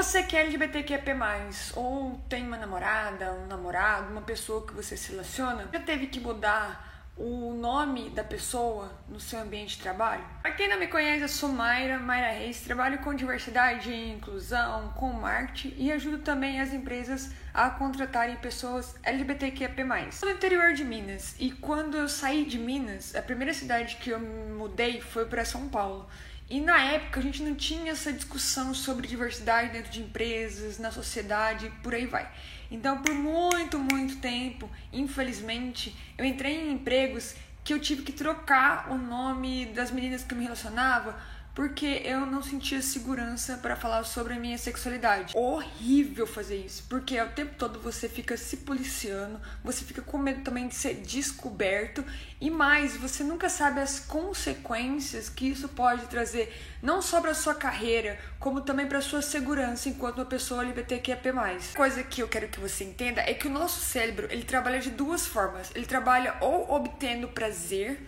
[0.00, 1.10] Você que é LGBTQIAP+,
[1.76, 6.18] ou tem uma namorada, um namorado, uma pessoa que você se relaciona, já teve que
[6.18, 10.24] mudar o nome da pessoa no seu ambiente de trabalho?
[10.40, 14.90] Para quem não me conhece, eu sou Mayra, Mayra Reis, trabalho com diversidade e inclusão,
[14.96, 19.68] com marketing e ajudo também as empresas a contratarem pessoas LGBTQIA+.
[20.22, 24.18] No interior de Minas, e quando eu saí de Minas, a primeira cidade que eu
[24.18, 26.08] mudei foi para São Paulo.
[26.50, 30.90] E na época a gente não tinha essa discussão sobre diversidade dentro de empresas, na
[30.90, 32.28] sociedade, por aí vai.
[32.68, 38.90] Então, por muito, muito tempo, infelizmente, eu entrei em empregos que eu tive que trocar
[38.90, 41.16] o nome das meninas que eu me relacionava
[41.60, 45.36] porque eu não sentia segurança para falar sobre a minha sexualidade.
[45.36, 50.42] Horrível fazer isso, porque o tempo todo você fica se policiando, você fica com medo
[50.42, 52.02] também de ser descoberto
[52.40, 56.50] e mais, você nunca sabe as consequências que isso pode trazer,
[56.82, 61.18] não só para sua carreira, como também para sua segurança enquanto uma pessoa LGBTQIA+.
[61.76, 64.88] Coisa que eu quero que você entenda é que o nosso cérebro, ele trabalha de
[64.88, 65.70] duas formas.
[65.74, 68.00] Ele trabalha ou obtendo prazer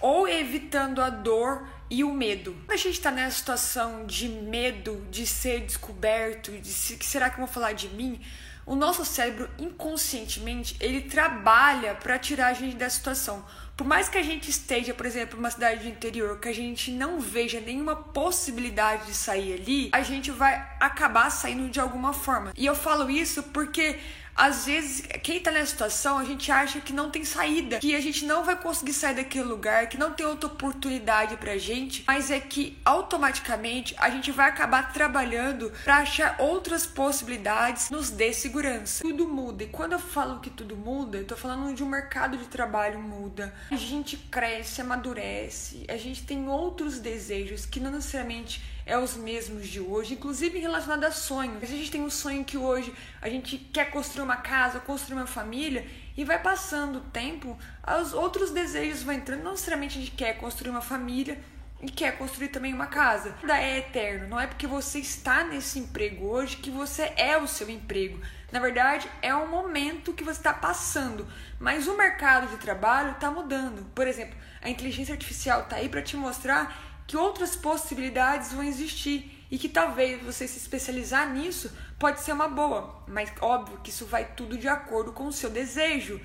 [0.00, 2.52] ou evitando a dor e o medo.
[2.66, 7.30] Quando a gente está nessa situação de medo de ser descoberto, de se, que será
[7.30, 8.20] que vão falar de mim?
[8.66, 13.44] O nosso cérebro inconscientemente ele trabalha para tirar a gente dessa situação.
[13.76, 16.92] Por mais que a gente esteja, por exemplo, numa cidade do interior, que a gente
[16.92, 22.52] não veja nenhuma possibilidade de sair ali, a gente vai acabar saindo de alguma forma.
[22.56, 23.98] E eu falo isso porque
[24.34, 28.00] às vezes, quem tá nessa situação, a gente acha que não tem saída, que a
[28.00, 32.30] gente não vai conseguir sair daquele lugar, que não tem outra oportunidade pra gente, mas
[32.30, 39.04] é que automaticamente a gente vai acabar trabalhando para achar outras possibilidades nos dê segurança.
[39.04, 42.36] Tudo muda, e quando eu falo que tudo muda, eu tô falando de um mercado
[42.36, 43.54] de trabalho muda.
[43.70, 49.66] A gente cresce, amadurece, a gente tem outros desejos que não necessariamente é os mesmos
[49.68, 51.62] de hoje, inclusive relacionado a sonhos.
[51.62, 55.26] A gente tem um sonho que hoje a gente quer construir uma casa, construir uma
[55.26, 55.86] família,
[56.16, 57.58] e vai passando o tempo,
[58.00, 59.42] os outros desejos vão entrando.
[59.42, 61.38] Não necessariamente a gente quer construir uma família
[61.82, 63.34] e quer construir também uma casa.
[63.42, 67.46] Nada é eterno, não é porque você está nesse emprego hoje que você é o
[67.46, 68.20] seu emprego.
[68.50, 71.26] Na verdade, é um momento que você está passando,
[71.58, 73.84] mas o mercado de trabalho está mudando.
[73.94, 79.43] Por exemplo, a inteligência artificial está aí para te mostrar que outras possibilidades vão existir
[79.54, 84.04] e que talvez você se especializar nisso pode ser uma boa, mas óbvio que isso
[84.04, 86.20] vai tudo de acordo com o seu desejo.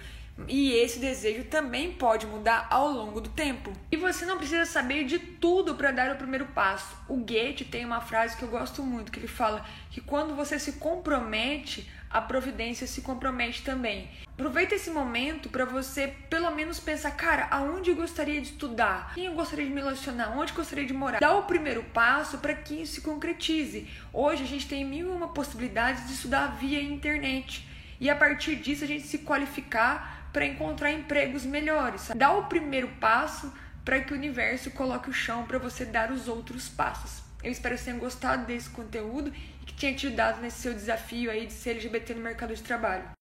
[0.48, 3.72] E esse desejo também pode mudar ao longo do tempo.
[3.92, 6.96] E você não precisa saber de tudo para dar o primeiro passo.
[7.08, 10.58] O Goethe tem uma frase que eu gosto muito, que ele fala que quando você
[10.60, 14.10] se compromete, a providência se compromete também.
[14.28, 19.14] Aproveita esse momento para você pelo menos pensar, cara, aonde eu gostaria de estudar?
[19.14, 20.36] Quem eu gostaria de me relacionar?
[20.36, 21.20] Onde eu gostaria de morar?
[21.20, 23.88] Dá o primeiro passo para que isso se concretize.
[24.12, 27.68] Hoje a gente tem mil e uma possibilidades de estudar via internet.
[28.00, 32.10] E a partir disso a gente se qualificar para encontrar empregos melhores.
[32.16, 33.54] Dá o primeiro passo
[33.84, 37.24] para que o universo coloque o chão para você dar os outros passos.
[37.44, 41.32] Eu espero que tenham gostado desse conteúdo e que tenha te ajudado nesse seu desafio
[41.32, 43.10] aí de ser LGBT no mercado de trabalho.